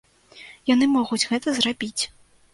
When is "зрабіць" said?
1.61-2.03